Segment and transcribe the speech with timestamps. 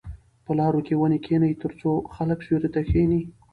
[0.45, 3.21] په لارو کې ونې کېنئ ترڅو خلک سیوري ته کښېني.